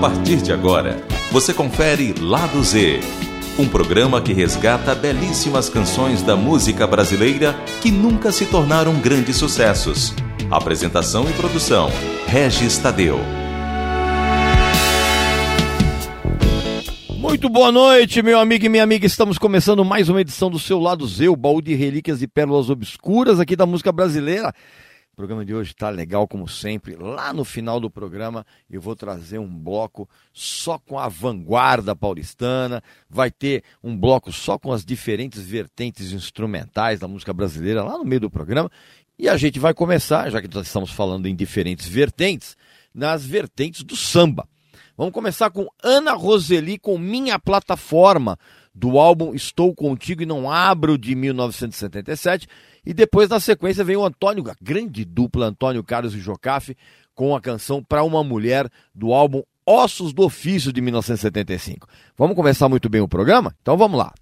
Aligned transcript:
partir 0.00 0.36
de 0.36 0.52
agora, 0.52 1.02
você 1.32 1.52
confere 1.52 2.14
Lado 2.20 2.62
Z, 2.62 3.00
um 3.58 3.66
programa 3.66 4.22
que 4.22 4.32
resgata 4.32 4.94
belíssimas 4.94 5.68
canções 5.68 6.22
da 6.22 6.36
música 6.36 6.86
brasileira 6.86 7.52
que 7.80 7.90
nunca 7.90 8.30
se 8.30 8.46
tornaram 8.46 8.94
grandes 9.00 9.34
sucessos. 9.36 10.14
Apresentação 10.48 11.28
e 11.28 11.32
produção: 11.32 11.90
Regis 12.28 12.78
Tadeu. 12.78 13.18
Muito 17.18 17.48
boa 17.48 17.72
noite, 17.72 18.22
meu 18.22 18.38
amigo 18.38 18.66
e 18.66 18.68
minha 18.68 18.84
amiga. 18.84 19.04
Estamos 19.04 19.36
começando 19.36 19.84
mais 19.84 20.08
uma 20.08 20.20
edição 20.20 20.48
do 20.48 20.60
seu 20.60 20.78
Lado 20.78 21.04
Z, 21.08 21.28
o 21.28 21.34
baú 21.34 21.60
de 21.60 21.74
relíquias 21.74 22.22
e 22.22 22.28
pérolas 22.28 22.70
obscuras 22.70 23.40
aqui 23.40 23.56
da 23.56 23.66
música 23.66 23.90
brasileira. 23.90 24.54
O 25.18 25.26
programa 25.26 25.44
de 25.44 25.52
hoje 25.52 25.72
está 25.72 25.90
legal 25.90 26.28
como 26.28 26.46
sempre. 26.46 26.94
Lá 26.94 27.32
no 27.32 27.44
final 27.44 27.80
do 27.80 27.90
programa 27.90 28.46
eu 28.70 28.80
vou 28.80 28.94
trazer 28.94 29.40
um 29.40 29.52
bloco 29.52 30.08
só 30.32 30.78
com 30.78 30.96
a 30.96 31.08
vanguarda 31.08 31.96
paulistana. 31.96 32.80
Vai 33.10 33.28
ter 33.28 33.64
um 33.82 33.98
bloco 33.98 34.30
só 34.32 34.56
com 34.56 34.72
as 34.72 34.84
diferentes 34.84 35.42
vertentes 35.42 36.12
instrumentais 36.12 37.00
da 37.00 37.08
música 37.08 37.32
brasileira 37.32 37.82
lá 37.82 37.98
no 37.98 38.04
meio 38.04 38.20
do 38.20 38.30
programa. 38.30 38.70
E 39.18 39.28
a 39.28 39.36
gente 39.36 39.58
vai 39.58 39.74
começar, 39.74 40.30
já 40.30 40.40
que 40.40 40.54
nós 40.54 40.68
estamos 40.68 40.92
falando 40.92 41.26
em 41.26 41.34
diferentes 41.34 41.88
vertentes, 41.88 42.56
nas 42.94 43.26
vertentes 43.26 43.82
do 43.82 43.96
samba. 43.96 44.48
Vamos 44.96 45.12
começar 45.12 45.50
com 45.50 45.66
Ana 45.82 46.12
Roseli 46.12 46.78
com 46.78 46.96
Minha 46.96 47.40
Plataforma, 47.40 48.38
do 48.72 49.00
álbum 49.00 49.34
Estou 49.34 49.74
Contigo 49.74 50.22
e 50.22 50.26
Não 50.26 50.48
Abro, 50.48 50.96
de 50.96 51.16
1977. 51.16 52.46
E 52.88 52.94
depois, 52.94 53.28
na 53.28 53.38
sequência, 53.38 53.84
vem 53.84 53.96
o 53.96 54.04
Antônio, 54.06 54.50
a 54.50 54.54
grande 54.62 55.04
dupla 55.04 55.44
Antônio 55.44 55.84
Carlos 55.84 56.14
e 56.14 56.18
Jocafe, 56.18 56.74
com 57.14 57.36
a 57.36 57.40
canção 57.40 57.84
Para 57.84 58.02
uma 58.02 58.24
Mulher, 58.24 58.66
do 58.94 59.12
álbum 59.12 59.42
Ossos 59.66 60.14
do 60.14 60.22
Ofício, 60.22 60.72
de 60.72 60.80
1975. 60.80 61.86
Vamos 62.16 62.34
começar 62.34 62.66
muito 62.66 62.88
bem 62.88 63.02
o 63.02 63.06
programa? 63.06 63.54
Então 63.60 63.76
vamos 63.76 63.98
lá. 63.98 64.14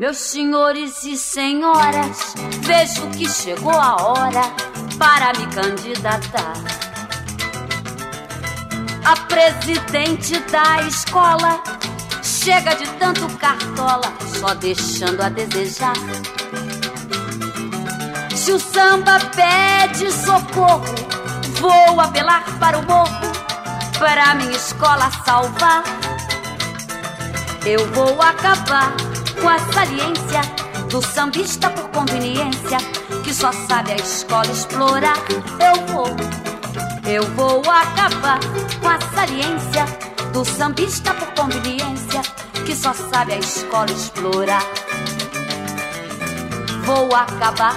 Meus 0.00 0.16
senhores 0.16 1.04
e 1.04 1.14
senhoras, 1.14 2.32
vejo 2.62 3.06
que 3.10 3.28
chegou 3.28 3.78
a 3.78 3.96
hora 4.00 4.40
para 4.98 5.38
me 5.38 5.46
candidatar 5.54 6.54
a 9.04 9.16
presidente 9.26 10.40
da 10.50 10.80
escola. 10.88 11.62
Chega 12.22 12.74
de 12.76 12.88
tanto 12.92 13.28
cartola, 13.36 14.10
só 14.38 14.54
deixando 14.54 15.20
a 15.20 15.28
desejar. 15.28 15.92
Se 18.34 18.52
o 18.52 18.58
samba 18.58 19.20
pede 19.36 20.10
socorro, 20.10 20.82
vou 21.60 22.00
apelar 22.00 22.46
para 22.58 22.78
o 22.78 22.86
morro, 22.86 23.20
para 23.98 24.34
minha 24.36 24.56
escola 24.56 25.10
salvar. 25.26 25.84
Eu 27.66 27.86
vou 27.92 28.22
acabar 28.22 29.09
com 29.40 29.48
a 29.48 29.58
saliência 29.72 30.40
do 30.90 31.02
sambista 31.02 31.70
por 31.70 31.88
conveniência, 31.90 32.78
que 33.22 33.32
só 33.32 33.52
sabe 33.52 33.92
a 33.92 33.96
escola 33.96 34.50
explorar. 34.50 35.16
Eu 35.60 35.86
vou, 35.86 36.08
eu 37.06 37.22
vou 37.34 37.60
acabar 37.70 38.40
com 38.80 38.88
a 38.88 39.00
saliência 39.14 39.84
do 40.32 40.44
sambista 40.44 41.14
por 41.14 41.28
conveniência, 41.34 42.22
que 42.64 42.74
só 42.74 42.92
sabe 42.92 43.34
a 43.34 43.38
escola 43.38 43.90
explorar. 43.90 44.64
Vou 46.84 47.14
acabar 47.14 47.76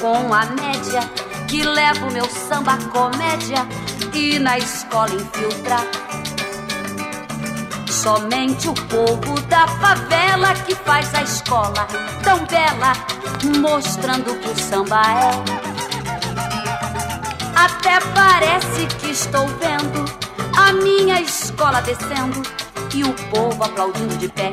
com 0.00 0.32
a 0.32 0.44
média 0.46 1.00
que 1.48 1.62
leva 1.62 2.06
o 2.06 2.12
meu 2.12 2.26
samba 2.26 2.72
à 2.74 2.78
comédia 2.88 3.66
e 4.14 4.38
na 4.38 4.58
escola 4.58 5.14
infiltrar. 5.14 5.84
Somente 8.06 8.68
o 8.68 8.72
povo 8.72 9.40
da 9.48 9.66
favela 9.66 10.54
que 10.64 10.76
faz 10.76 11.12
a 11.12 11.24
escola 11.24 11.88
tão 12.22 12.38
bela, 12.46 12.92
mostrando 13.58 14.32
que 14.38 14.48
o 14.48 14.56
samba 14.56 15.02
é. 15.02 15.32
Até 17.56 17.98
parece 18.14 18.86
que 19.00 19.10
estou 19.10 19.48
vendo 19.58 20.04
a 20.56 20.72
minha 20.72 21.20
escola 21.20 21.82
descendo 21.82 22.42
e 22.94 23.02
o 23.02 23.12
povo 23.28 23.64
aplaudindo 23.64 24.16
de 24.18 24.28
pé. 24.28 24.52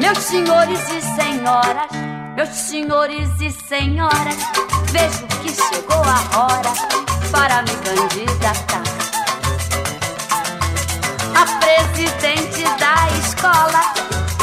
Meus 0.00 0.16
senhores 0.16 0.80
e 0.88 1.02
senhoras, 1.02 1.90
meus 2.34 2.48
senhores 2.48 3.28
e 3.42 3.50
senhoras, 3.50 4.38
vejo 4.90 5.26
que 5.42 5.52
chegou 5.52 6.02
a 6.02 6.44
hora 6.44 6.72
para 7.30 7.60
me 7.60 7.74
candidatar 7.84 8.82
a 11.40 11.46
presidente 11.60 12.49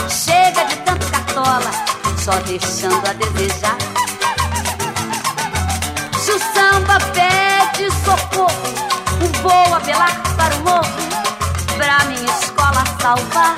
Chega 0.10 0.66
de 0.66 0.76
tanto 0.78 1.10
cartola, 1.10 1.72
só 2.24 2.34
deixando 2.46 3.08
a 3.08 3.14
desejar. 3.14 3.78
Se 6.20 6.32
o 6.32 6.40
samba 6.40 6.98
pede 7.14 7.90
socorro, 8.04 8.52
vou 9.42 9.76
apelar 9.76 10.12
para 10.36 10.54
o 10.56 10.60
morro, 10.60 10.92
pra 11.78 12.04
minha 12.06 12.32
escola 12.42 12.84
salvar. 13.02 13.56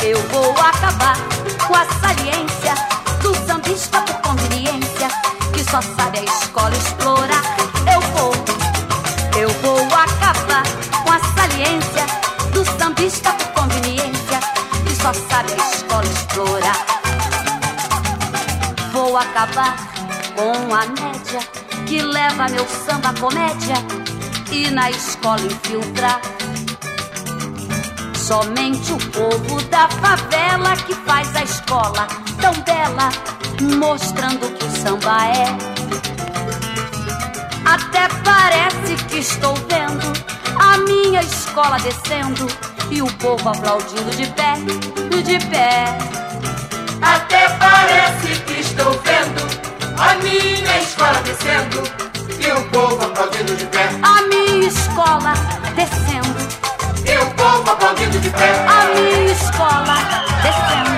Eu 0.00 0.22
vou 0.28 0.52
acabar 0.52 1.16
com 1.66 1.74
a 1.74 1.84
saliência 2.00 2.74
do 3.22 3.34
sambista 3.44 4.00
por 4.02 4.14
conveniência, 4.20 5.08
que 5.52 5.64
só 5.64 5.82
sabe 5.82 6.20
a 6.20 6.24
escola 6.24 6.76
explorar. 6.76 7.03
Sabe 15.14 15.52
a 15.52 15.70
escola 15.74 16.04
explorar. 16.04 16.86
Vou 18.92 19.16
acabar 19.16 19.76
com 20.34 20.74
a 20.74 20.86
média 20.86 21.40
que 21.86 22.00
leva 22.02 22.48
meu 22.48 22.66
samba 22.66 23.10
à 23.10 23.14
comédia 23.14 23.76
e 24.50 24.70
na 24.70 24.90
escola 24.90 25.40
infiltrar. 25.42 26.20
Somente 28.14 28.92
o 28.92 28.98
povo 29.10 29.62
da 29.64 29.88
favela 29.88 30.76
que 30.76 30.94
faz 30.94 31.34
a 31.36 31.42
escola 31.42 32.06
tão 32.40 32.54
bela, 32.62 33.10
mostrando 33.78 34.50
que 34.56 34.64
o 34.64 34.70
samba 34.70 35.26
é. 35.26 35.74
Até 37.64 38.08
parece 38.24 39.04
que 39.08 39.18
estou 39.18 39.54
vendo 39.54 40.12
a 40.58 40.78
minha 40.78 41.20
escola 41.22 41.78
descendo 41.78 42.73
e 42.90 43.02
o 43.02 43.06
povo 43.14 43.48
aplaudindo 43.48 44.10
de 44.10 44.26
pé, 44.28 44.54
de 45.22 45.38
pé. 45.46 45.98
Até 47.02 47.48
parece 47.58 48.40
que 48.46 48.60
estou 48.60 48.90
vendo 49.02 49.42
a 49.98 50.14
minha 50.16 50.78
escola 50.78 51.20
descendo 51.22 51.82
e 52.40 52.52
o 52.52 52.64
povo 52.70 53.04
aplaudindo 53.04 53.54
de 53.56 53.64
pé. 53.66 53.88
A 54.02 54.22
minha 54.22 54.68
escola 54.68 55.34
descendo 55.74 56.38
e 57.06 57.18
o 57.18 57.30
povo 57.34 57.70
aplaudindo 57.70 58.18
de 58.18 58.30
pé. 58.30 58.64
A 58.66 58.84
minha 58.94 59.32
escola 59.32 59.96
descendo 60.42 60.94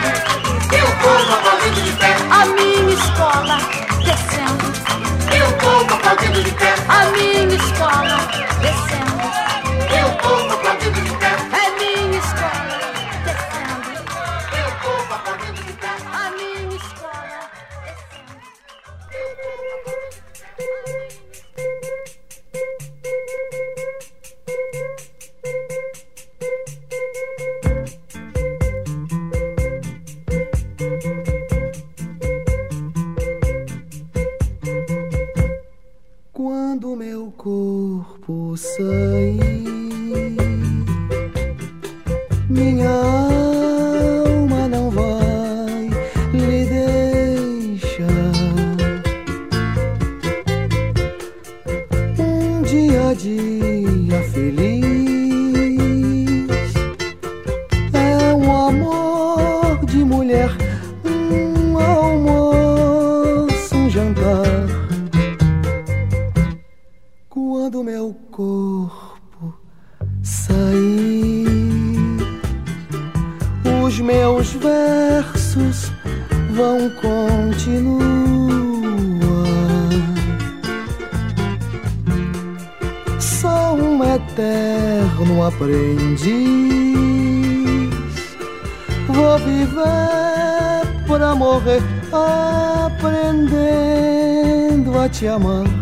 e 0.72 0.82
o 0.82 0.96
povo 0.96 1.34
aplaudindo 1.34 1.82
de 1.82 1.92
pé. 1.92 2.16
A 2.30 2.46
minha 2.46 2.94
escola 2.94 3.58
descendo 4.04 4.66
e 5.34 5.42
o 5.42 5.52
povo 5.58 5.94
aplaudindo 5.94 6.42
de 6.42 6.50
pé. 6.52 6.74
A 6.88 7.04
minha 7.06 7.54
escola 7.54 8.18
descendo 8.60 9.26
e 9.90 10.04
o 10.04 10.16
povo 10.16 10.55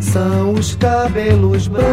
São 0.00 0.55
os 0.55 0.75
cabelos 0.76 1.69
brancos 1.69 1.85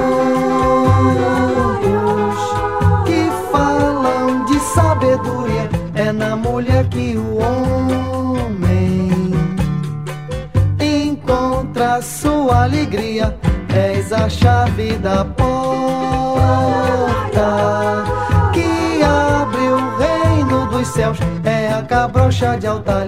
que 3.06 3.30
falam 3.52 4.46
de 4.46 4.58
sabedoria. 4.60 5.70
É 5.94 6.14
na 6.14 6.38
mulher 6.38 6.88
que 6.88 7.18
o 7.18 7.40
homem 7.40 9.34
encontra 10.80 12.02
sua 12.02 12.64
alegria. 12.64 13.38
És 13.76 14.14
a 14.14 14.30
chave 14.30 14.94
da 14.94 15.26
porta 15.26 15.52
que 18.54 19.04
abre 19.04 19.62
o 19.62 19.98
reino 19.98 20.68
dos 20.68 20.88
céus. 20.88 21.18
É 21.44 21.74
a 21.74 21.82
cabrocha 21.82 22.58
de 22.58 22.68
alta 22.68 23.04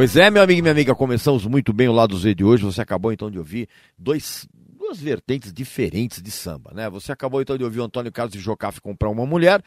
Pois 0.00 0.16
é, 0.16 0.30
meu 0.30 0.42
amigo 0.42 0.60
e 0.60 0.62
minha 0.62 0.72
amiga, 0.72 0.94
começamos 0.94 1.44
muito 1.44 1.74
bem 1.74 1.86
o 1.86 1.92
lado 1.92 2.16
Z 2.16 2.34
de 2.34 2.42
hoje. 2.42 2.64
Você 2.64 2.80
acabou 2.80 3.12
então 3.12 3.30
de 3.30 3.36
ouvir 3.36 3.68
dois, 3.98 4.48
duas 4.54 4.98
vertentes 4.98 5.52
diferentes 5.52 6.22
de 6.22 6.30
samba, 6.30 6.70
né? 6.72 6.88
Você 6.88 7.12
acabou 7.12 7.42
então 7.42 7.58
de 7.58 7.64
ouvir 7.64 7.80
o 7.80 7.84
Antônio 7.84 8.10
Carlos 8.10 8.32
de 8.32 8.40
Jocafe 8.40 8.80
comprar 8.80 9.10
uma 9.10 9.26
mulher 9.26 9.62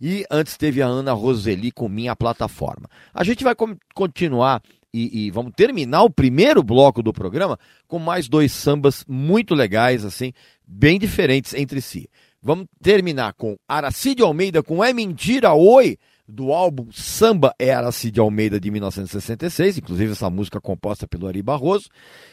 e 0.00 0.24
antes 0.30 0.56
teve 0.56 0.80
a 0.80 0.86
Ana 0.86 1.12
Roseli 1.12 1.70
com 1.70 1.86
Minha 1.86 2.16
Plataforma. 2.16 2.88
A 3.12 3.22
gente 3.24 3.44
vai 3.44 3.54
continuar 3.94 4.62
e, 4.90 5.26
e 5.26 5.30
vamos 5.30 5.52
terminar 5.54 6.04
o 6.04 6.10
primeiro 6.10 6.62
bloco 6.62 7.02
do 7.02 7.12
programa 7.12 7.58
com 7.86 7.98
mais 7.98 8.26
dois 8.26 8.52
sambas 8.52 9.04
muito 9.06 9.54
legais, 9.54 10.02
assim, 10.02 10.32
bem 10.66 10.98
diferentes 10.98 11.52
entre 11.52 11.82
si. 11.82 12.08
Vamos 12.42 12.64
terminar 12.82 13.34
com 13.34 13.54
Aracide 13.68 14.22
Almeida 14.22 14.62
com 14.62 14.82
É 14.82 14.94
Mentira 14.94 15.52
Oi, 15.52 15.98
do 16.26 16.52
álbum 16.52 16.88
Samba 16.90 17.54
é 17.58 17.72
Aracide 17.72 18.18
Almeida 18.18 18.58
de 18.58 18.70
1966, 18.70 19.78
inclusive 19.78 20.12
essa 20.12 20.30
música 20.30 20.60
composta 20.60 21.06
pelo 21.06 21.26
Ari 21.26 21.42
Barroso. 21.42 21.88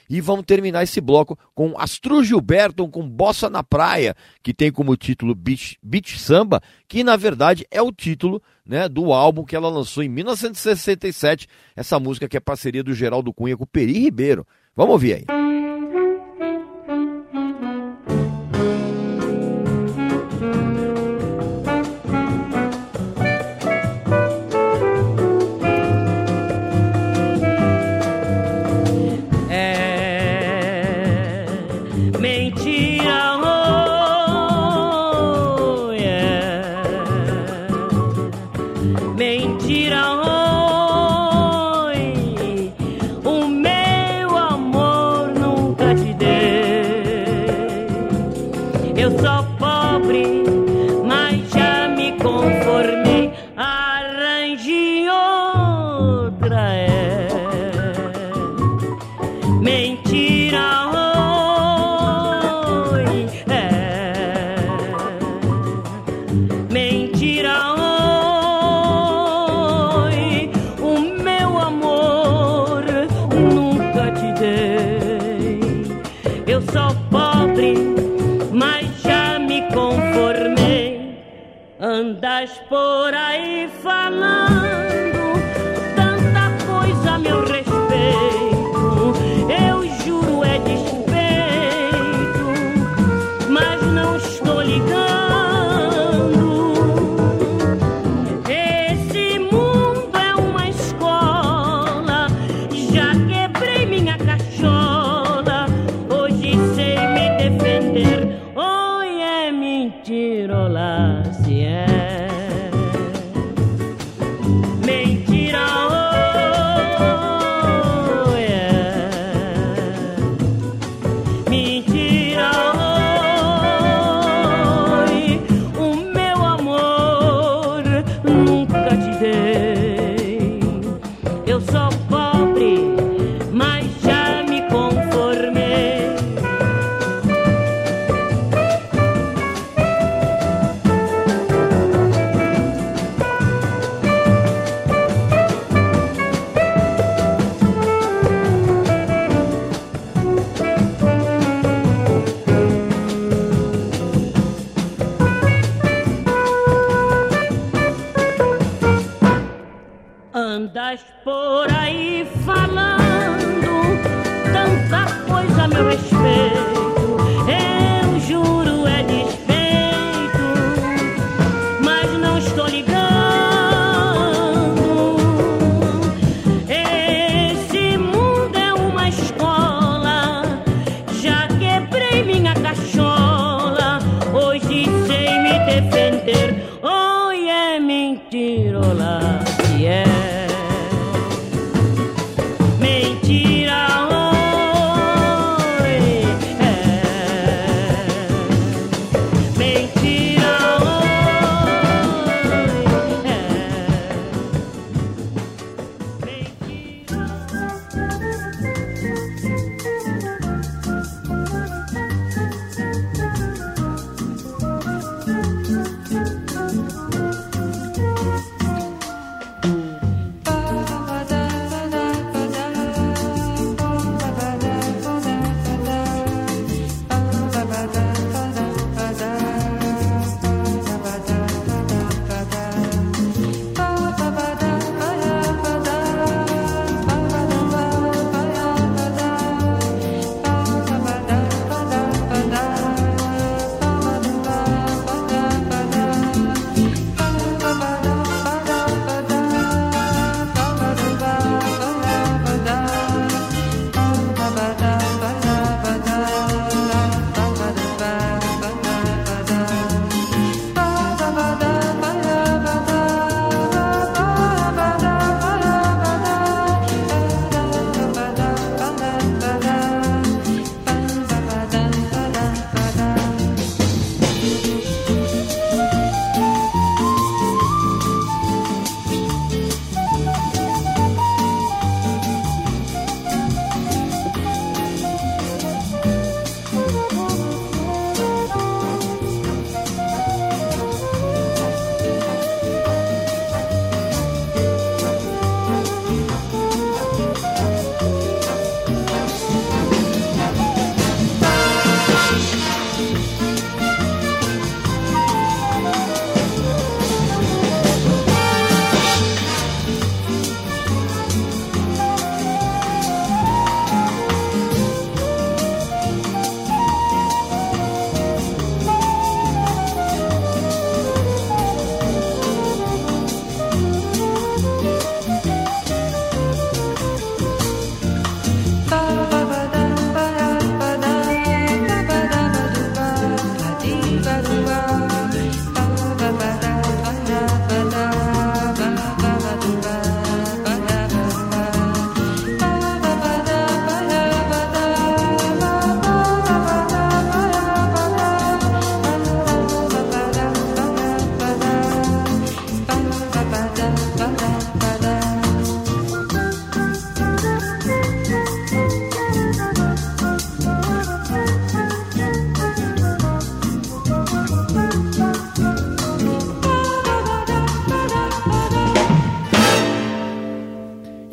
E 0.09 0.21
vamos 0.21 0.45
terminar 0.45 0.83
esse 0.83 1.01
bloco 1.01 1.37
com 1.53 1.77
Astro 1.77 2.23
Gilberto 2.23 2.87
com 2.87 3.07
Bossa 3.07 3.49
na 3.49 3.63
Praia, 3.63 4.15
que 4.41 4.53
tem 4.53 4.71
como 4.71 4.95
título 4.95 5.35
Beach, 5.35 5.77
Beach 5.83 6.17
Samba, 6.17 6.61
que 6.87 7.03
na 7.03 7.15
verdade 7.15 7.65
é 7.69 7.81
o 7.81 7.91
título 7.91 8.41
né, 8.65 8.87
do 8.87 9.11
álbum 9.13 9.43
que 9.43 9.55
ela 9.55 9.69
lançou 9.69 10.03
em 10.03 10.09
1967, 10.09 11.47
essa 11.75 11.99
música 11.99 12.27
que 12.27 12.37
é 12.37 12.39
parceria 12.39 12.83
do 12.83 12.93
Geraldo 12.93 13.33
Cunha 13.33 13.57
com 13.57 13.63
o 13.63 13.67
Peri 13.67 13.93
Ribeiro. 13.93 14.45
Vamos 14.75 14.93
ouvir 14.93 15.13
aí. 15.15 15.40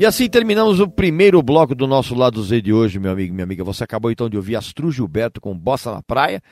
Assim 0.09 0.27
terminamos 0.27 0.81
o 0.81 0.89
primeiro 0.89 1.43
bloco 1.43 1.75
do 1.75 1.87
nosso 1.87 2.15
lado 2.15 2.43
Z 2.43 2.63
de 2.63 2.73
hoje, 2.73 2.99
meu 2.99 3.13
amigo 3.13 3.35
minha 3.35 3.45
amiga. 3.45 3.63
Você 3.63 3.85
acabou 3.85 4.11
então 4.11 4.29
de 4.29 4.37
ouvir 4.37 4.57
Astru 4.57 4.91
Gilberto 4.91 5.39
com 5.39 5.57
Bossa 5.57 5.93
na 5.93 6.03
Praia, 6.03 6.43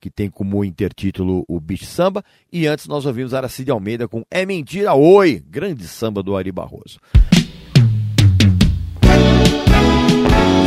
que 0.00 0.10
tem 0.10 0.28
como 0.28 0.64
intertítulo 0.64 1.44
o 1.48 1.60
Beach 1.60 1.86
Samba. 1.86 2.24
E 2.52 2.66
antes 2.66 2.88
nós 2.88 3.06
ouvimos 3.06 3.32
Aracide 3.32 3.70
Almeida 3.70 4.08
com 4.08 4.24
É 4.28 4.44
Mentira 4.44 4.92
Oi, 4.94 5.40
grande 5.48 5.86
samba 5.86 6.20
do 6.20 6.36
Ari 6.36 6.50
Barroso. 6.50 6.98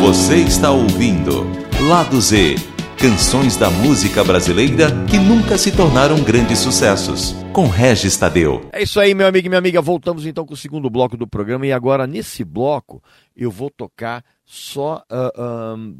Você 0.01 0.37
está 0.37 0.71
ouvindo 0.71 1.45
Lado 1.89 2.21
Z 2.21 2.55
Canções 2.99 3.55
da 3.55 3.69
música 3.69 4.25
brasileira 4.25 4.87
que 5.09 5.17
nunca 5.17 5.57
se 5.57 5.71
tornaram 5.71 6.21
grandes 6.21 6.59
sucessos. 6.59 7.33
Com 7.53 7.65
Regis 7.69 8.17
Tadeu. 8.17 8.67
É 8.73 8.83
isso 8.83 8.99
aí, 8.99 9.15
meu 9.15 9.25
amigo 9.25 9.47
e 9.47 9.49
minha 9.49 9.57
amiga. 9.57 9.81
Voltamos 9.81 10.25
então 10.25 10.45
com 10.45 10.53
o 10.53 10.57
segundo 10.57 10.89
bloco 10.89 11.15
do 11.15 11.25
programa. 11.25 11.65
E 11.65 11.71
agora, 11.71 12.05
nesse 12.05 12.43
bloco, 12.43 13.01
eu 13.37 13.49
vou 13.49 13.69
tocar 13.69 14.21
só 14.45 15.01
ahn, 15.09 15.95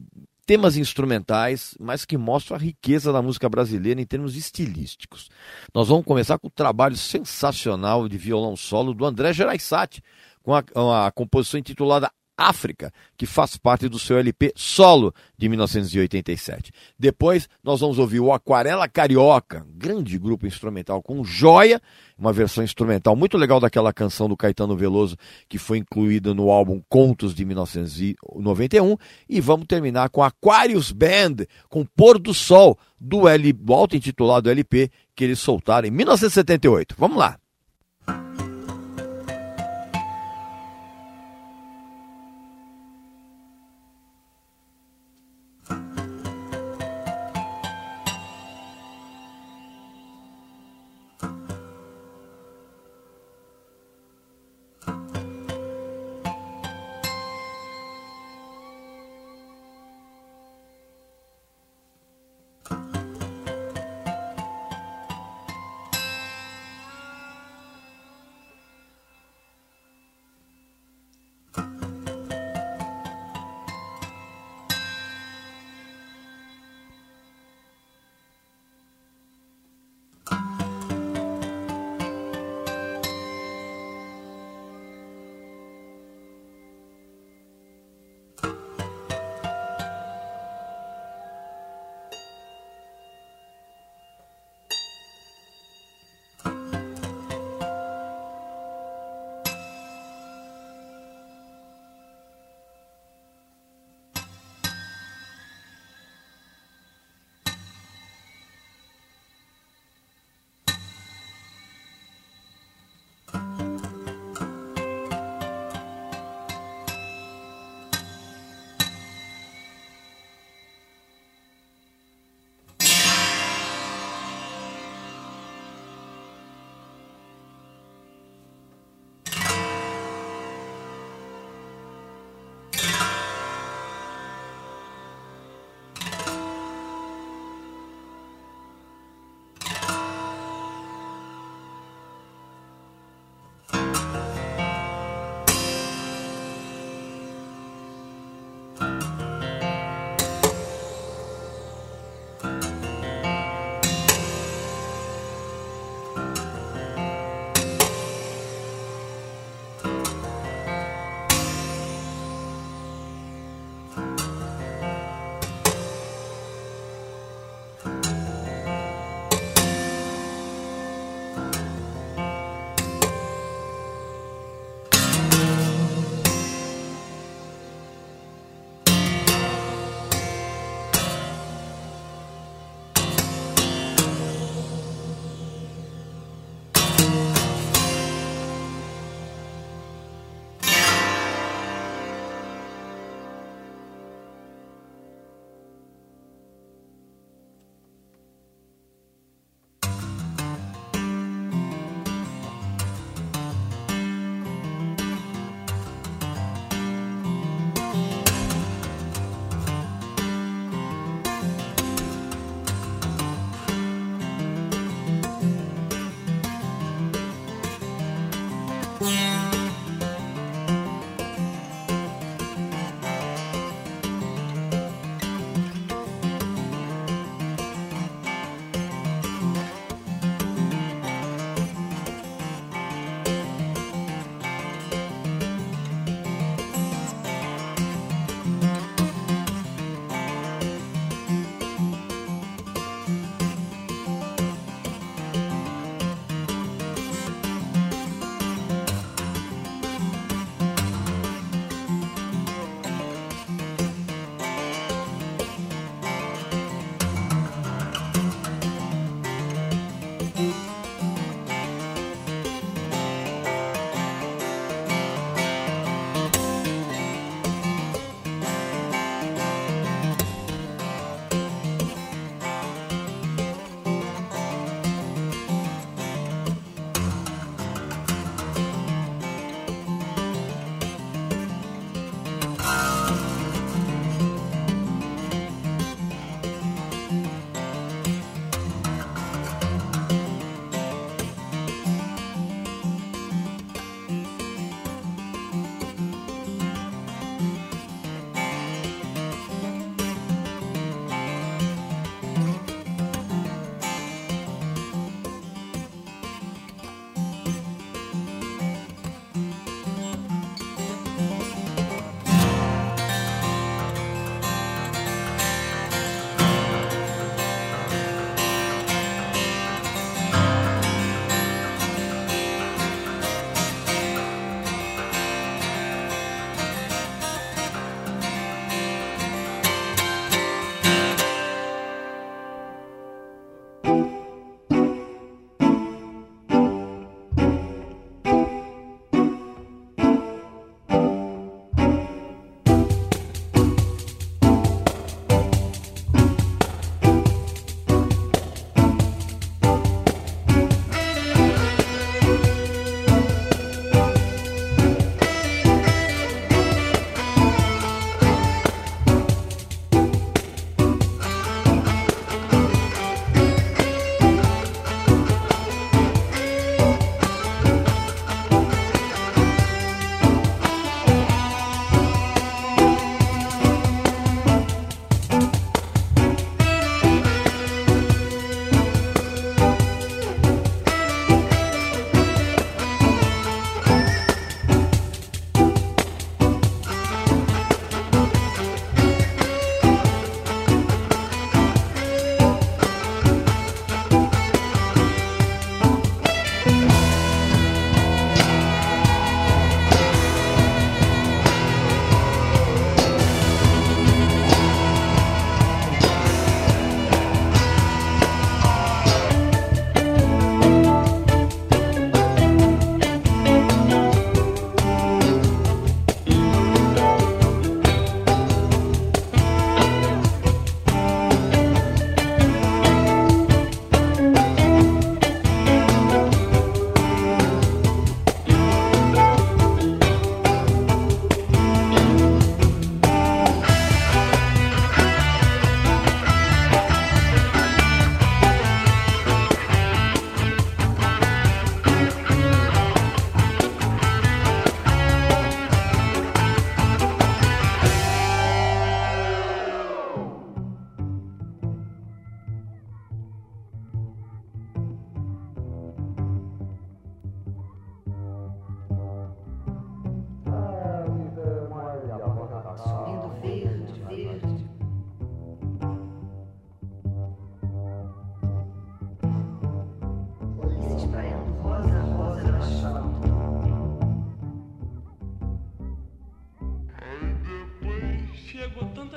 temas 0.45 0.75
instrumentais, 0.75 1.73
mas 1.79 2.03
que 2.03 2.17
mostram 2.17 2.57
a 2.57 2.59
riqueza 2.59 3.13
da 3.13 3.21
música 3.21 3.47
brasileira 3.47 4.01
em 4.01 4.05
termos 4.05 4.35
estilísticos. 4.35 5.29
Nós 5.73 5.87
vamos 5.87 6.03
começar 6.03 6.37
com 6.37 6.47
o 6.47 6.51
trabalho 6.51 6.97
sensacional 6.97 8.09
de 8.09 8.17
violão 8.17 8.57
solo 8.57 8.93
do 8.93 9.05
André 9.05 9.31
Geraisati, 9.31 10.03
com 10.43 10.53
a, 10.53 11.07
a 11.07 11.11
composição 11.11 11.61
intitulada 11.61 12.11
África, 12.39 12.91
que 13.17 13.25
faz 13.25 13.57
parte 13.57 13.89
do 13.89 13.99
seu 13.99 14.17
LP 14.17 14.53
solo 14.55 15.13
de 15.37 15.49
1987. 15.49 16.71
Depois 16.97 17.49
nós 17.63 17.79
vamos 17.81 17.99
ouvir 17.99 18.19
o 18.19 18.31
Aquarela 18.31 18.87
Carioca, 18.87 19.65
grande 19.75 20.17
grupo 20.17 20.47
instrumental 20.47 21.01
com 21.01 21.23
Joia, 21.23 21.81
uma 22.17 22.31
versão 22.31 22.63
instrumental 22.63 23.15
muito 23.15 23.37
legal 23.37 23.59
daquela 23.59 23.91
canção 23.93 24.29
do 24.29 24.37
Caetano 24.37 24.75
Veloso 24.75 25.17
que 25.47 25.57
foi 25.57 25.77
incluída 25.77 26.33
no 26.33 26.49
álbum 26.49 26.81
Contos 26.87 27.33
de 27.33 27.43
1991 27.45 28.95
e 29.27 29.41
vamos 29.41 29.67
terminar 29.67 30.09
com 30.09 30.23
Aquarius 30.23 30.91
Band, 30.91 31.45
com 31.67 31.85
Pôr 31.85 32.19
do 32.19 32.33
Sol, 32.33 32.77
do, 32.99 33.27
L, 33.27 33.53
do 33.53 33.73
auto-intitulado 33.73 34.49
LP 34.49 34.89
que 35.15 35.23
eles 35.23 35.39
soltaram 35.39 35.87
em 35.87 35.91
1978. 35.91 36.95
Vamos 36.97 37.17
lá. 37.17 37.37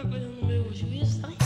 Coisa 0.08 0.26
no 0.26 0.46
meu 0.46 0.72
juízo, 0.72 1.20
tá? 1.20 1.41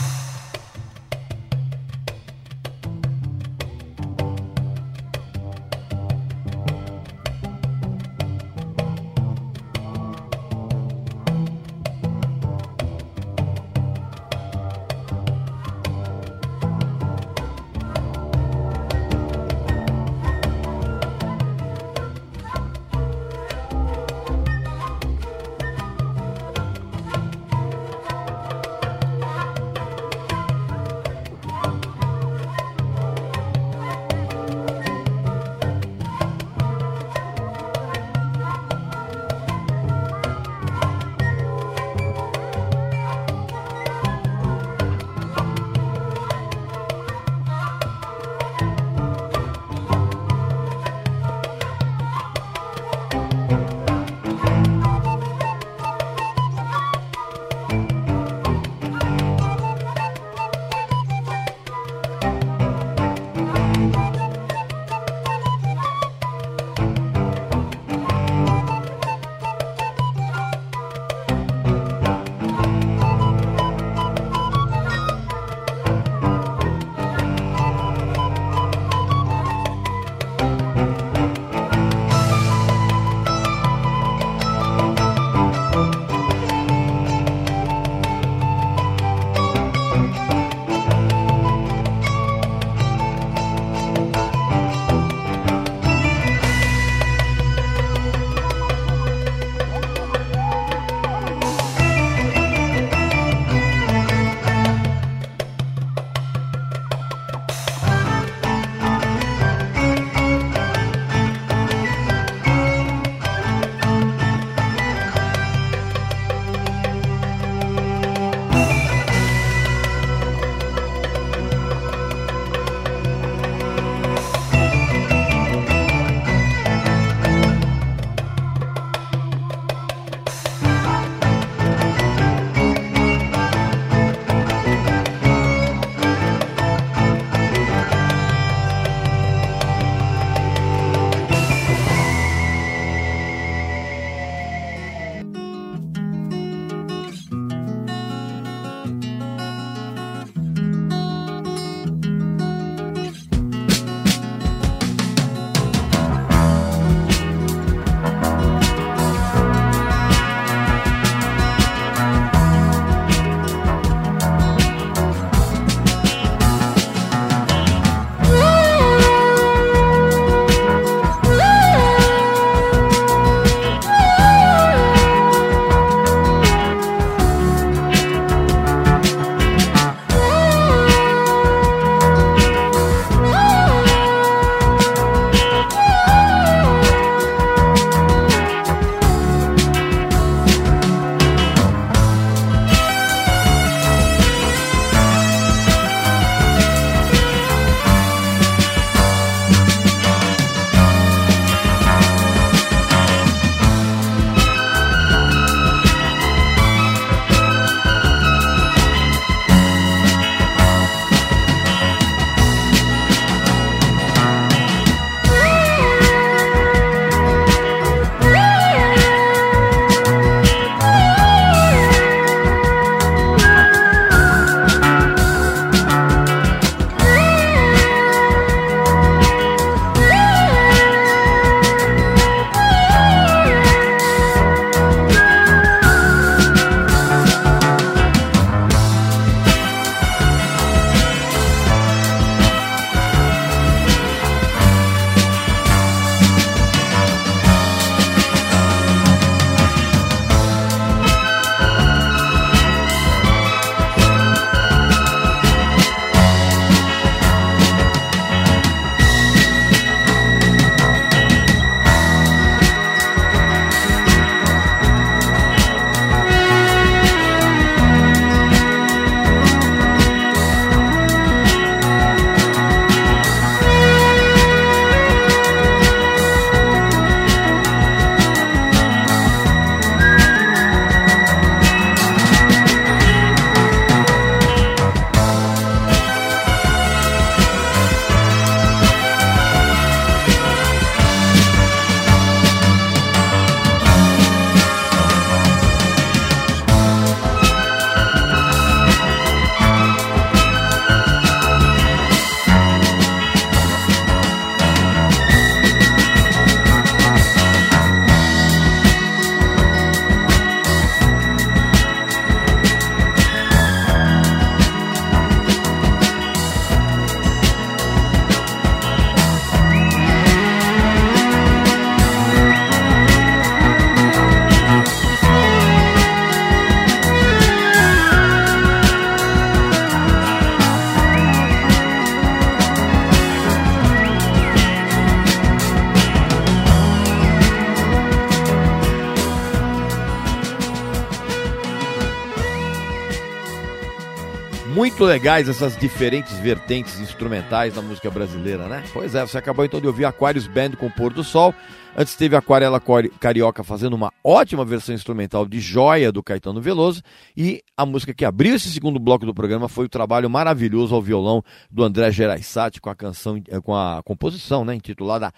Muito 344.97 345.11
legais 345.11 345.47
essas 345.47 345.77
diferentes 345.77 346.39
vertentes 346.39 346.99
instrumentais 346.99 347.75
da 347.75 347.83
música 347.83 348.09
brasileira, 348.09 348.67
né? 348.67 348.83
Pois 348.91 349.13
é, 349.13 349.21
você 349.23 349.37
acabou 349.37 349.63
então 349.63 349.79
de 349.79 349.85
ouvir 349.85 350.05
Aquarius 350.05 350.47
Band 350.47 350.71
com 350.71 350.89
Pôr 350.89 351.13
do 351.13 351.23
Sol. 351.23 351.53
Antes 351.95 352.15
teve 352.15 352.35
Aquarela 352.35 352.81
Carioca 353.19 353.63
fazendo 353.63 353.93
uma 353.93 354.11
ótima 354.23 354.65
versão 354.65 354.95
instrumental 354.95 355.45
de 355.45 355.59
Joia 355.59 356.11
do 356.11 356.23
Caetano 356.23 356.59
Veloso. 356.59 357.03
E 357.35 357.61
a 357.77 357.85
música 357.85 358.11
que 358.11 358.25
abriu 358.25 358.55
esse 358.55 358.71
segundo 358.71 358.99
bloco 358.99 359.23
do 359.23 359.35
programa 359.35 359.69
foi 359.69 359.85
o 359.85 359.89
trabalho 359.89 360.31
maravilhoso 360.31 360.95
ao 360.95 361.01
violão 361.01 361.43
do 361.69 361.83
André 361.83 362.09
Geraisati 362.11 362.81
com 362.81 362.89
a 362.89 362.95
canção, 362.95 363.39
eh, 363.49 363.61
com 363.61 363.75
a 363.75 364.01
composição, 364.03 364.65
né? 364.65 364.73
Intitulada 364.73 365.31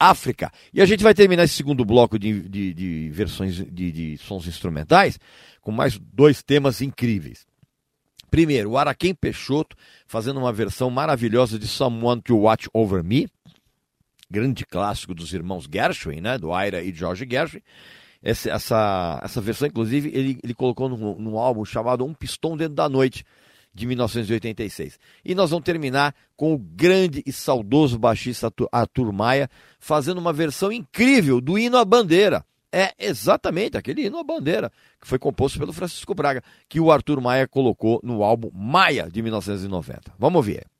África. 0.00 0.50
E 0.72 0.80
a 0.80 0.86
gente 0.86 1.04
vai 1.04 1.12
terminar 1.12 1.44
esse 1.44 1.54
segundo 1.54 1.84
bloco 1.84 2.18
de, 2.18 2.48
de- 2.48 2.72
de 2.72 3.10
versões 3.10 3.56
de, 3.56 3.92
de 3.92 4.16
sons 4.16 4.46
instrumentais 4.46 5.18
com 5.60 5.70
mais 5.70 5.98
dois 5.98 6.42
temas 6.42 6.80
incríveis. 6.80 7.51
Primeiro, 8.32 8.70
o 8.70 8.78
Araquém 8.78 9.14
Peixoto 9.14 9.76
fazendo 10.06 10.40
uma 10.40 10.50
versão 10.50 10.88
maravilhosa 10.88 11.58
de 11.58 11.68
Someone 11.68 12.22
to 12.22 12.34
Watch 12.34 12.66
Over 12.72 13.04
Me, 13.04 13.28
grande 14.30 14.64
clássico 14.64 15.14
dos 15.14 15.34
irmãos 15.34 15.68
Gershwin, 15.70 16.22
né, 16.22 16.38
do 16.38 16.48
Ira 16.50 16.82
e 16.82 16.94
George 16.94 17.28
Gershwin. 17.30 17.60
Essa, 18.22 18.50
essa, 18.52 19.20
essa 19.22 19.38
versão, 19.42 19.68
inclusive, 19.68 20.10
ele, 20.14 20.38
ele 20.42 20.54
colocou 20.54 20.88
num, 20.88 21.14
num 21.18 21.36
álbum 21.36 21.62
chamado 21.66 22.06
Um 22.06 22.14
Pistão 22.14 22.56
Dentro 22.56 22.74
da 22.74 22.88
Noite, 22.88 23.22
de 23.74 23.86
1986. 23.86 24.98
E 25.22 25.34
nós 25.34 25.50
vamos 25.50 25.66
terminar 25.66 26.14
com 26.34 26.54
o 26.54 26.58
grande 26.58 27.22
e 27.26 27.32
saudoso 27.34 27.98
baixista 27.98 28.50
Arthur 28.72 29.12
Maia 29.12 29.50
fazendo 29.78 30.16
uma 30.16 30.32
versão 30.32 30.72
incrível 30.72 31.38
do 31.38 31.58
hino 31.58 31.76
à 31.76 31.84
bandeira. 31.84 32.42
É 32.72 32.94
exatamente 32.98 33.76
aquele 33.76 34.06
hino 34.06 34.18
à 34.18 34.24
bandeira 34.24 34.72
que 34.98 35.06
foi 35.06 35.18
composto 35.18 35.58
pelo 35.58 35.74
Francisco 35.74 36.14
Braga, 36.14 36.42
que 36.68 36.80
o 36.80 36.90
Arthur 36.90 37.20
Maia 37.20 37.46
colocou 37.46 38.00
no 38.02 38.24
álbum 38.24 38.50
Maia 38.54 39.10
de 39.10 39.20
1990. 39.20 40.14
Vamos 40.18 40.38
ouvir. 40.38 40.71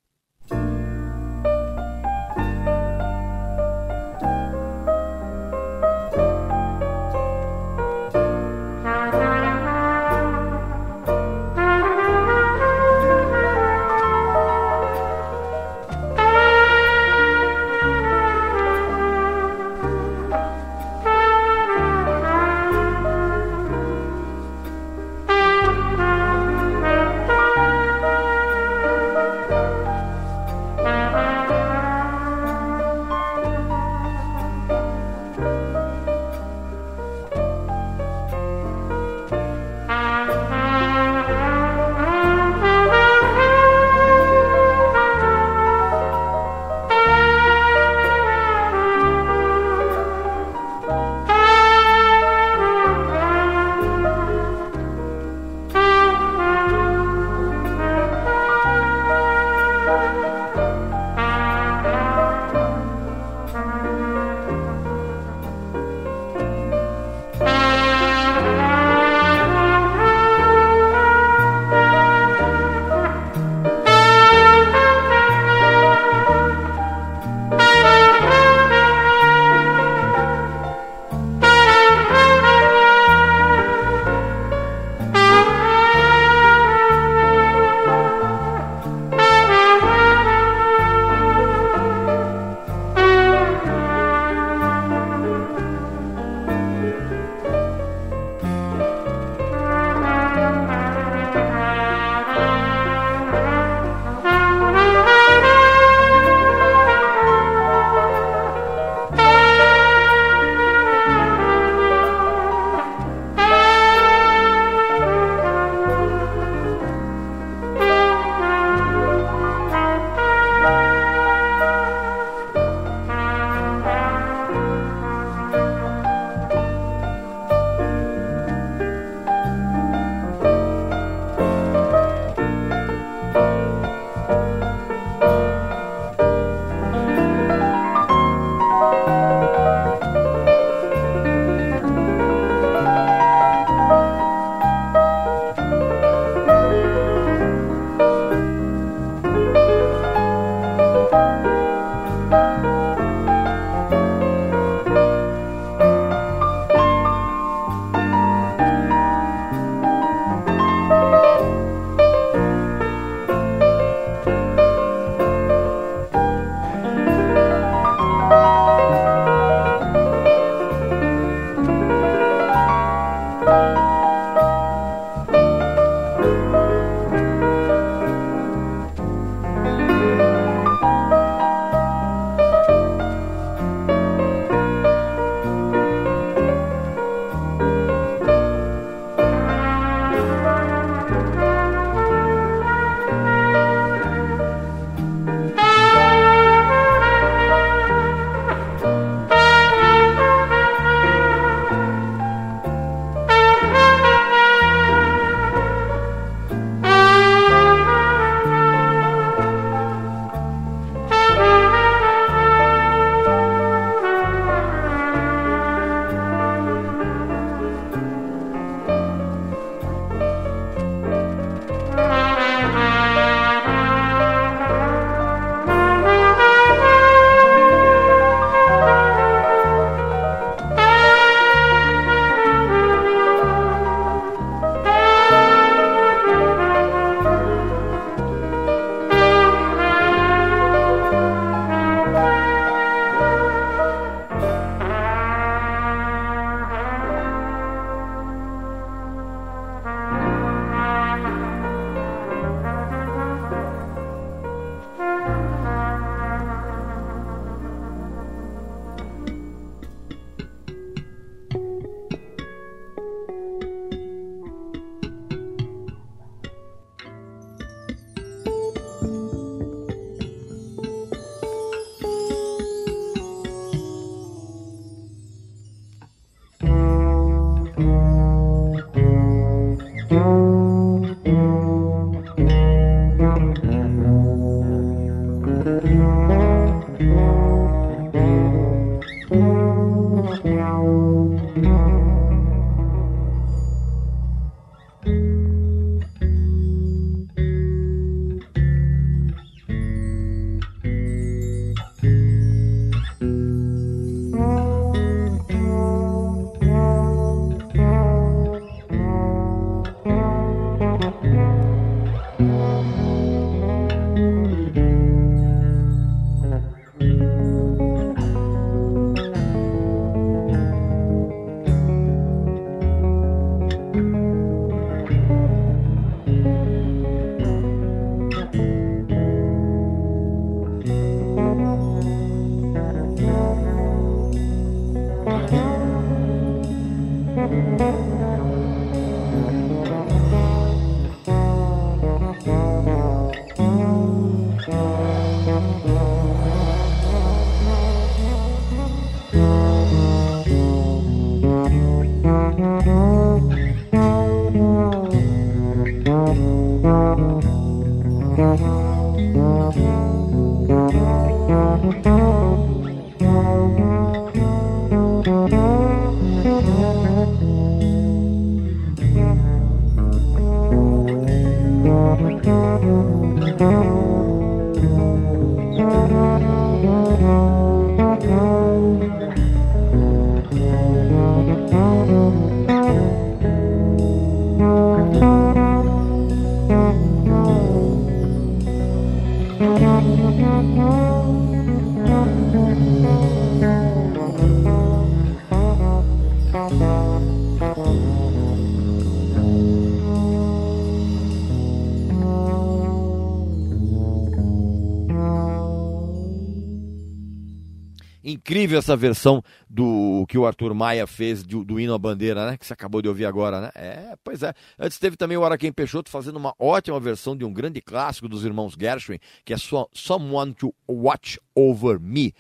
Incrível 408.52 408.78
essa 408.80 408.94
versão 408.94 409.42
do 409.66 410.26
que 410.28 410.36
o 410.36 410.44
Arthur 410.46 410.74
Maia 410.74 411.06
fez 411.06 411.42
do, 411.42 411.64
do 411.64 411.80
hino 411.80 411.94
à 411.94 411.98
bandeira, 411.98 412.50
né? 412.50 412.58
Que 412.58 412.66
você 412.66 412.74
acabou 412.74 413.00
de 413.00 413.08
ouvir 413.08 413.24
agora, 413.24 413.62
né? 413.62 413.70
É, 413.74 414.14
pois 414.22 414.42
é. 414.42 414.52
Antes 414.78 414.98
teve 414.98 415.16
também 415.16 415.38
o 415.38 415.42
Araquém 415.44 415.72
Peixoto 415.72 416.10
fazendo 416.10 416.36
uma 416.36 416.52
ótima 416.58 417.00
versão 417.00 417.34
de 417.34 417.46
um 417.46 417.50
grande 417.52 417.80
clássico 417.80 418.28
dos 418.28 418.44
irmãos 418.44 418.76
Gershwin, 418.78 419.18
que 419.42 419.54
é 419.54 419.56
So- 419.56 419.88
Someone 419.94 420.52
to 420.52 420.74
Watch 420.86 421.40
Over 421.54 421.98
Me. 421.98 422.34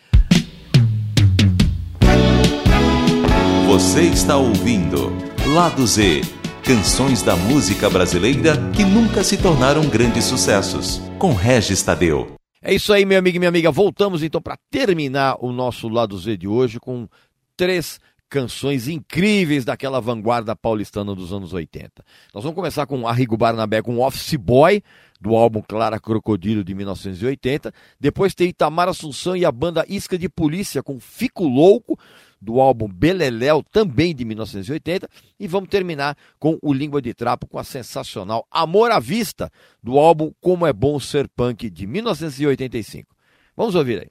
Você 3.66 4.02
está 4.02 4.36
ouvindo 4.36 5.10
Lado 5.54 5.86
Z, 5.86 6.20
canções 6.62 7.22
da 7.22 7.34
música 7.36 7.88
brasileira 7.88 8.52
que 8.76 8.84
nunca 8.84 9.24
se 9.24 9.38
tornaram 9.38 9.88
grandes 9.88 10.24
sucessos, 10.26 11.00
com 11.18 11.32
Regis 11.32 11.82
Tadeu. 11.82 12.34
É 12.64 12.72
isso 12.72 12.92
aí, 12.92 13.04
meu 13.04 13.18
amigo 13.18 13.36
e 13.36 13.38
minha 13.40 13.48
amiga. 13.48 13.72
Voltamos 13.72 14.22
então 14.22 14.40
para 14.40 14.56
terminar 14.70 15.36
o 15.40 15.50
nosso 15.50 15.88
lado 15.88 16.16
Z 16.16 16.36
de 16.36 16.46
hoje 16.46 16.78
com 16.78 17.08
três 17.56 17.98
canções 18.30 18.86
incríveis 18.86 19.64
daquela 19.64 20.00
vanguarda 20.00 20.54
paulistana 20.54 21.12
dos 21.12 21.32
anos 21.32 21.52
80. 21.52 21.90
Nós 22.32 22.44
vamos 22.44 22.54
começar 22.54 22.86
com 22.86 23.06
Arrigo 23.06 23.36
Barnabé 23.36 23.82
com 23.82 23.98
Office 23.98 24.36
Boy, 24.36 24.80
do 25.20 25.34
álbum 25.34 25.60
Clara 25.60 25.98
Crocodilo 25.98 26.62
de 26.62 26.72
1980. 26.72 27.74
Depois 27.98 28.32
tem 28.32 28.48
Itamar 28.48 28.88
Assunção 28.88 29.36
e 29.36 29.44
a 29.44 29.50
banda 29.50 29.84
Isca 29.88 30.16
de 30.16 30.28
Polícia 30.28 30.84
com 30.84 31.00
Fico 31.00 31.44
Louco, 31.44 31.98
do 32.42 32.60
álbum 32.60 32.88
Beleléu, 32.88 33.62
também 33.62 34.12
de 34.14 34.24
1980. 34.24 35.08
E 35.38 35.46
vamos 35.46 35.68
terminar 35.68 36.16
com 36.38 36.58
o 36.60 36.72
Língua 36.72 37.00
de 37.00 37.14
Trapo 37.14 37.46
com 37.46 37.58
a 37.58 37.64
sensacional 37.64 38.44
Amor 38.50 38.90
à 38.90 38.98
Vista, 38.98 39.48
do 39.82 39.98
álbum 39.98 40.32
Como 40.40 40.66
é 40.66 40.72
Bom 40.72 40.98
Ser 40.98 41.28
Punk 41.28 41.70
de 41.70 41.86
1985. 41.86 43.14
Vamos 43.56 43.76
ouvir 43.76 44.00
aí. 44.00 44.08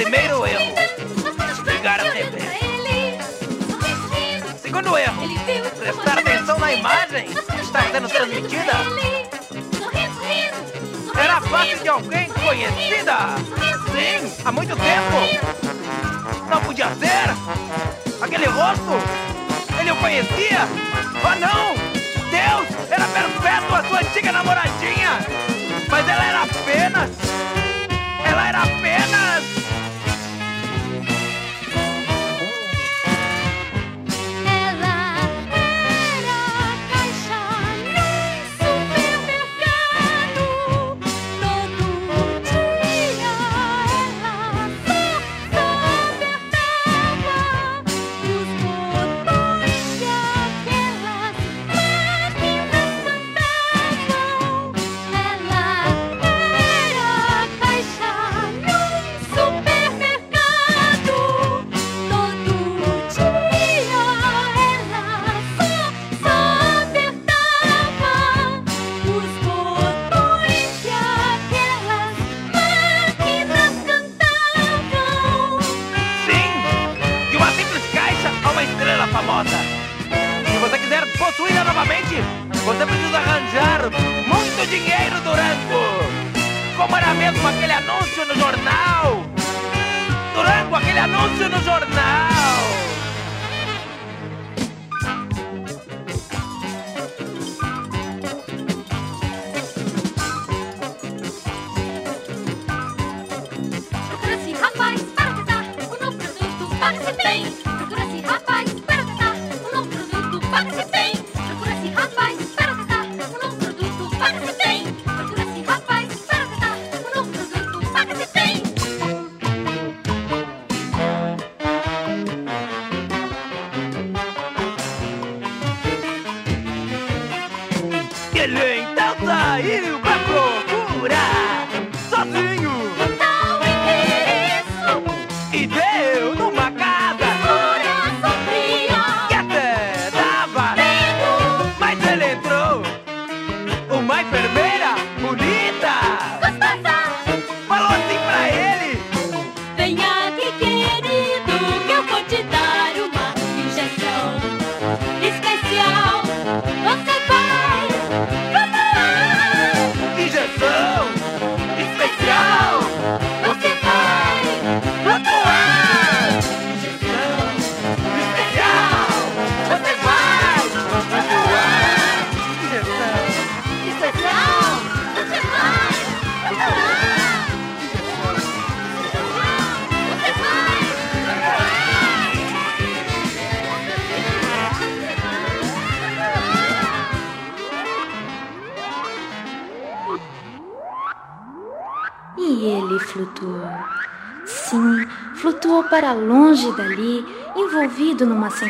Primeiro 0.00 0.46
erro. 0.46 0.74
Ligar 1.64 1.98
a 1.98 2.04
TV. 2.12 2.38
Segundo 4.62 4.96
erro. 4.96 5.22
Prestar 5.76 6.18
atenção 6.20 6.56
na 6.60 6.72
imagem 6.72 7.26
que 7.26 7.60
está 7.60 7.82
sendo 7.82 8.08
transmitida. 8.08 8.72
Era 11.16 11.40
sorrindo, 11.40 11.48
fácil 11.48 11.78
de 11.80 11.88
alguém 11.88 12.28
conhecida? 12.28 13.16
Sim, 13.90 14.32
há 14.44 14.52
muito 14.52 14.76
tempo. 14.76 16.46
Não 16.48 16.60
podia 16.60 16.86
ser. 16.94 18.22
Aquele 18.22 18.46
rosto, 18.46 18.92
ele 19.80 19.90
o 19.90 19.96
conhecia. 19.96 20.60
Oh 21.24 21.34
não! 21.40 21.74
Deus, 22.30 22.68
era 22.88 23.04
perfeito 23.08 23.74
a 23.74 23.82
sua 23.82 23.98
antiga 23.98 24.30
namoradinha. 24.30 25.26
Mas 25.90 26.08
ela 26.08 26.24
era 26.24 26.42
apenas. 26.44 27.10
Ela 28.24 28.48
era 28.48 28.62
apenas. 28.62 29.57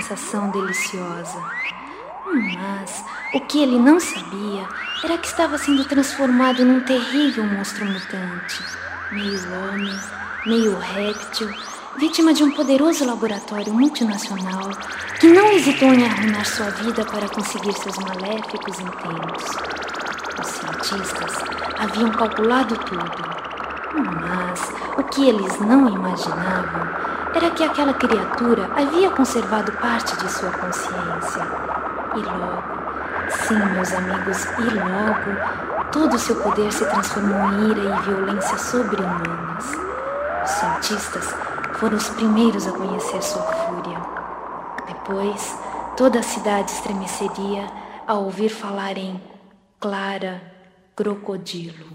Sensação 0.08 0.50
deliciosa. 0.50 1.42
Mas 2.32 3.04
o 3.34 3.40
que 3.40 3.62
ele 3.62 3.78
não 3.78 4.00
sabia 4.00 4.66
era 5.04 5.18
que 5.18 5.26
estava 5.26 5.58
sendo 5.58 5.84
transformado 5.84 6.64
num 6.64 6.80
terrível 6.80 7.44
monstro 7.44 7.84
mutante, 7.84 8.62
meio 9.12 9.40
homem, 9.54 9.98
meio 10.46 10.78
réptil, 10.78 11.50
vítima 11.98 12.32
de 12.32 12.42
um 12.42 12.50
poderoso 12.50 13.04
laboratório 13.04 13.72
multinacional 13.72 14.70
que 15.20 15.26
não 15.26 15.52
hesitou 15.52 15.92
em 15.92 16.04
arruinar 16.04 16.46
sua 16.46 16.70
vida 16.70 17.04
para 17.04 17.28
conseguir 17.28 17.72
seus 17.74 17.96
maléficos 17.98 18.78
intentos. 18.78 19.44
Os 20.40 20.46
cientistas 20.46 21.34
haviam 21.78 22.10
calculado 22.12 22.76
tudo, 22.76 24.12
mas 24.20 24.72
o 24.96 25.02
que 25.04 25.28
eles 25.28 25.58
não 25.60 25.88
imaginavam 25.88 27.07
era 27.38 27.52
que 27.52 27.62
aquela 27.62 27.94
criatura 27.94 28.68
havia 28.74 29.10
conservado 29.12 29.70
parte 29.74 30.16
de 30.16 30.28
sua 30.28 30.50
consciência. 30.50 31.42
E 32.16 32.20
logo, 32.20 33.30
sim, 33.30 33.54
meus 33.74 33.92
amigos, 33.92 34.44
e 34.58 34.74
logo, 34.74 35.90
todo 35.92 36.14
o 36.14 36.18
seu 36.18 36.34
poder 36.34 36.72
se 36.72 36.84
transformou 36.86 37.38
em 37.52 37.70
ira 37.70 37.80
e 37.80 38.02
violência 38.02 38.58
sobre-humanas. 38.58 39.64
Os 40.44 40.50
cientistas 40.50 41.32
foram 41.74 41.96
os 41.96 42.08
primeiros 42.08 42.66
a 42.66 42.72
conhecer 42.72 43.22
sua 43.22 43.42
fúria. 43.42 44.00
Depois, 44.88 45.56
toda 45.96 46.18
a 46.18 46.24
cidade 46.24 46.72
estremeceria 46.72 47.68
ao 48.04 48.24
ouvir 48.24 48.48
falar 48.48 48.98
em 48.98 49.22
Clara 49.78 50.42
Crocodilo. 50.96 51.86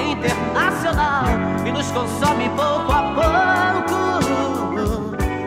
Internacional 0.00 1.24
e 1.66 1.72
nos 1.72 1.90
consome 1.90 2.48
pouco 2.50 2.92
a 2.92 3.02
pouco. 3.14 3.98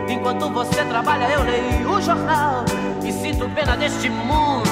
Enquanto 0.08 0.50
você 0.50 0.84
trabalha, 0.84 1.24
eu 1.24 1.42
leio 1.42 1.90
o 1.90 2.00
jornal 2.00 2.64
e 3.04 3.12
sinto 3.12 3.48
pena 3.50 3.76
deste 3.76 4.08
mundo 4.08 4.64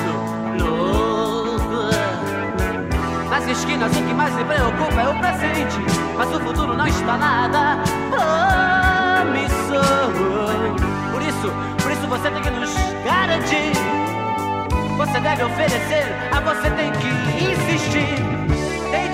louco. 0.59 1.91
Nas 3.31 3.47
esquinas, 3.47 3.95
o 3.97 4.03
que 4.03 4.15
mais 4.15 4.35
me 4.35 4.45
preocupa 4.45 5.01
é 5.01 5.09
o 5.09 5.19
presente, 5.19 5.81
mas 6.17 6.33
o 6.35 6.41
futuro 6.41 6.77
não 6.77 6.87
está 6.87 7.17
nada 7.17 7.83
promissor. 9.23 10.13
Por 11.13 11.23
isso, 11.23 11.53
por 11.83 11.93
isso 11.93 12.07
você 12.07 12.31
tem 12.31 12.43
que 12.43 12.51
nos 12.51 12.71
garantir. 13.05 13.73
Você 14.97 15.21
deve 15.21 15.45
oferecer, 15.45 16.15
a 16.31 16.41
você 16.41 16.71
tem 16.71 16.93
que 16.93 17.09
insistir. 17.45 18.42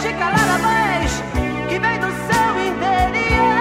Tente 0.00 0.14
calar 0.14 0.48
a 0.48 0.58
voz 0.58 1.24
que 1.68 1.76
vem 1.80 1.98
do 1.98 2.06
seu 2.06 2.66
interior. 2.68 3.57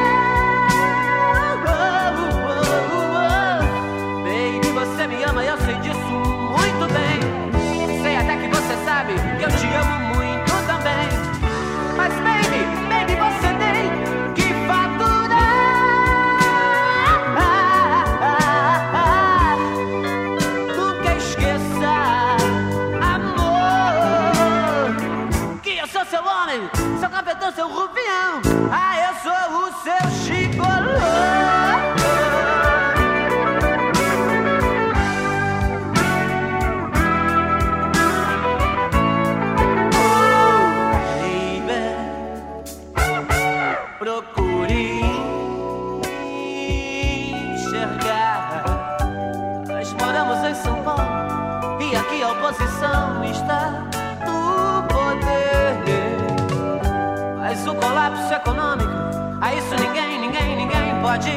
Pode, 61.18 61.34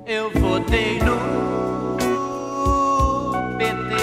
eu 0.04 0.30
votei 0.32 0.98
no 1.00 1.16
PT. 3.56 3.94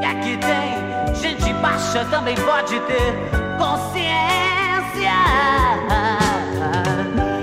E 0.00 0.04
aqui 0.04 0.36
tem 0.38 1.14
gente 1.14 1.52
baixa, 1.54 2.04
também 2.06 2.34
pode 2.34 2.80
ter 2.80 3.14
consciência. 3.58 5.14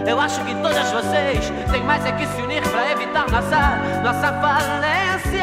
Eu 0.06 0.20
acho 0.20 0.44
que 0.44 0.54
todas 0.56 0.92
vocês 0.92 1.50
têm 1.72 1.84
mais 1.84 2.06
é 2.06 2.12
que 2.12 2.28
se 2.28 2.42
unir 2.42 2.62
pra 2.64 2.92
evitar 2.92 3.30
nossa, 3.32 3.78
nossa 4.04 4.34
falência. 4.42 5.37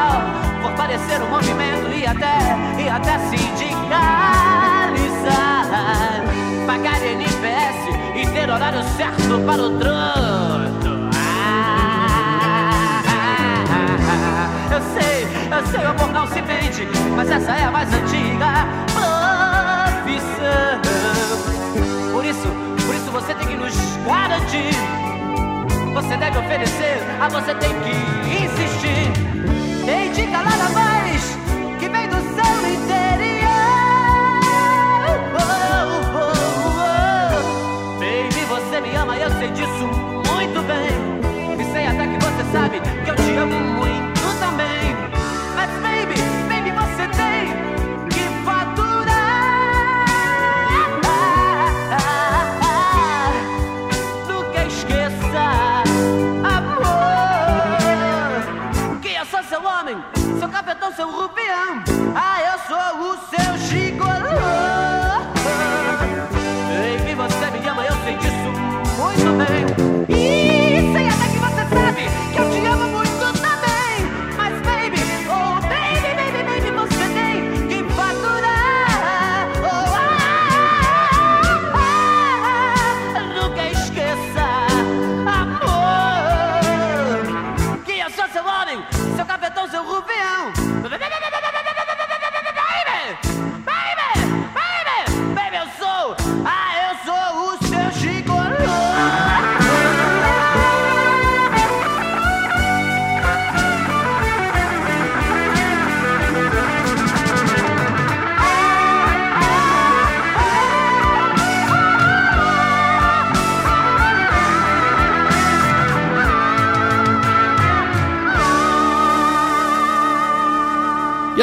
Social, 0.00 0.22
fortalecer 0.62 1.22
o 1.22 1.28
movimento 1.28 1.92
e 1.92 2.06
até, 2.06 2.56
e 2.78 2.88
até 2.88 3.18
sindicalizar. 3.18 3.80
Pagar 6.66 7.02
NPS 7.02 7.76
e 8.16 8.26
ter 8.32 8.48
horário 8.50 8.82
certo 8.96 9.38
para 9.44 9.62
o 9.62 9.78
troto. 9.78 11.10
Ah, 11.14 13.10
eu 14.72 14.80
sei, 14.94 15.26
eu 15.50 15.66
sei, 15.66 15.84
o 15.84 15.90
amor 15.90 16.12
não 16.12 16.26
se 16.28 16.40
vende, 16.40 16.88
mas 17.16 17.30
essa 17.30 17.52
é 17.52 17.64
a 17.64 17.70
mais 17.70 17.92
antiga 17.92 18.66
profissão. 18.94 20.80
Por 22.12 22.24
isso, 22.24 22.48
por 22.86 22.94
isso 22.94 23.10
você 23.10 23.34
tem 23.34 23.48
que 23.48 23.56
nos 23.56 23.74
garantir. 24.06 24.74
Você 25.92 26.16
deve 26.16 26.38
oferecer, 26.38 27.02
a 27.20 27.28
você 27.28 27.54
tem 27.56 27.70
que 27.80 27.90
insistir. 28.44 29.59
Tem 29.84 30.12
de 30.12 30.26
calar 30.26 30.60
a 30.60 30.68
voz 30.68 31.38
que 31.78 31.88
vem 31.88 32.08
do 32.08 32.16
seu 32.16 32.54
interior. 32.74 33.50
Oh. 36.14 36.78
Baby, 37.98 38.44
você 38.48 38.80
me 38.80 38.96
ama 38.96 39.16
e 39.16 39.22
eu 39.22 39.30
sei 39.38 39.50
disso 39.50 39.86
muito 40.34 40.62
bem. 40.62 40.90
E 41.58 41.64
sei 41.72 41.86
até 41.86 42.06
que 42.06 42.18
você 42.24 42.44
sabe 42.52 42.80
que 42.80 43.10
eu 43.10 43.16
te 43.16 43.36
amo 43.36 43.69
Sauropé. 61.00 61.39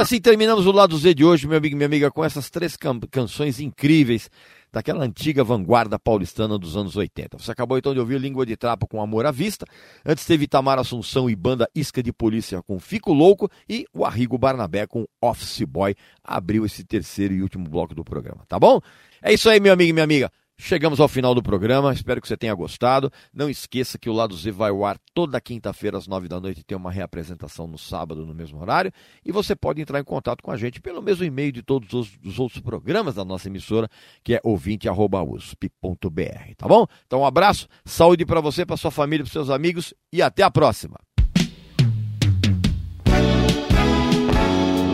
Assim 0.07 0.21
terminamos 0.21 0.65
o 0.65 0.71
lado 0.71 0.97
Z 0.97 1.13
de 1.13 1.25
hoje, 1.25 1.45
meu 1.45 1.57
amigo 1.57 1.75
e 1.75 1.75
minha 1.75 1.85
amiga, 1.85 2.09
com 2.09 2.23
essas 2.23 2.49
três 2.49 2.77
can- 2.77 2.97
canções 3.11 3.59
incríveis 3.59 4.29
daquela 4.71 5.03
antiga 5.03 5.43
vanguarda 5.43 5.99
paulistana 5.99 6.57
dos 6.57 6.77
anos 6.77 6.95
80. 6.95 7.37
Você 7.37 7.51
acabou 7.51 7.77
então 7.77 7.93
de 7.93 7.99
ouvir 7.99 8.17
Língua 8.17 8.45
de 8.45 8.55
Trapo 8.55 8.87
com 8.87 9.01
Amor 9.01 9.25
à 9.25 9.31
Vista. 9.31 9.65
Antes 10.05 10.25
teve 10.25 10.45
Itamar 10.45 10.79
Assunção 10.79 11.29
e 11.29 11.35
banda 11.35 11.69
Isca 11.75 12.01
de 12.01 12.13
Polícia 12.13 12.61
com 12.63 12.79
Fico 12.79 13.11
Louco 13.11 13.49
e 13.67 13.85
o 13.93 14.05
Arrigo 14.05 14.37
Barnabé 14.37 14.87
com 14.87 15.05
Office 15.21 15.63
Boy. 15.63 15.93
Abriu 16.23 16.65
esse 16.65 16.85
terceiro 16.85 17.33
e 17.33 17.41
último 17.41 17.67
bloco 17.69 17.93
do 17.93 18.05
programa, 18.05 18.45
tá 18.47 18.57
bom? 18.57 18.79
É 19.21 19.33
isso 19.33 19.49
aí, 19.49 19.59
meu 19.59 19.73
amigo 19.73 19.89
e 19.89 19.93
minha 19.93 20.05
amiga. 20.05 20.31
Chegamos 20.59 20.99
ao 20.99 21.07
final 21.07 21.35
do 21.35 21.43
programa, 21.43 21.93
espero 21.93 22.19
que 22.19 22.27
você 22.27 22.35
tenha 22.35 22.53
gostado. 22.53 23.11
Não 23.31 23.47
esqueça 23.47 23.99
que 23.99 24.09
o 24.09 24.13
Lado 24.13 24.35
Z 24.35 24.51
vai 24.51 24.71
ao 24.71 24.83
ar 24.83 24.97
toda 25.13 25.39
quinta-feira 25.39 25.97
às 25.97 26.07
nove 26.07 26.27
da 26.27 26.39
noite 26.39 26.61
e 26.61 26.63
tem 26.63 26.75
uma 26.75 26.91
reapresentação 26.91 27.67
no 27.67 27.77
sábado 27.77 28.25
no 28.25 28.33
mesmo 28.33 28.59
horário. 28.59 28.91
E 29.23 29.31
você 29.31 29.55
pode 29.55 29.81
entrar 29.81 29.99
em 29.99 30.03
contato 30.03 30.41
com 30.41 30.51
a 30.51 30.57
gente 30.57 30.81
pelo 30.81 31.01
mesmo 31.01 31.23
e-mail 31.23 31.51
de 31.51 31.61
todos 31.61 31.93
os, 31.93 32.09
os 32.25 32.39
outros 32.39 32.59
programas 32.59 33.15
da 33.15 33.23
nossa 33.23 33.47
emissora, 33.47 33.87
que 34.23 34.33
é 34.33 34.41
ouvinte.usp.br, 34.43 36.55
tá 36.57 36.67
bom? 36.67 36.87
Então 37.05 37.21
um 37.21 37.25
abraço, 37.25 37.67
saúde 37.85 38.25
para 38.25 38.41
você, 38.41 38.65
para 38.65 38.77
sua 38.77 38.91
família, 38.91 39.23
para 39.23 39.31
seus 39.31 39.51
amigos 39.51 39.93
e 40.11 40.23
até 40.23 40.41
a 40.41 40.49
próxima. 40.49 40.97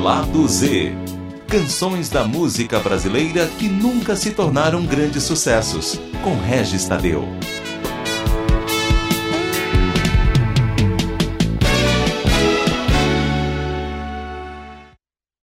Lado 0.03 0.45
Z. 0.49 1.02
Canções 1.53 2.09
da 2.09 2.23
música 2.23 2.79
brasileira 2.79 3.45
que 3.59 3.69
nunca 3.69 4.15
se 4.15 4.31
tornaram 4.31 4.83
grandes 4.87 5.21
sucessos, 5.21 6.01
com 6.23 6.35
Regis 6.35 6.87
Tadeu. 6.87 7.27